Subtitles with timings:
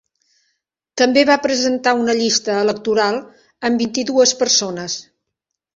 [1.01, 3.21] També va presentar una llista electoral
[3.71, 4.99] amb vint-i-dues persones.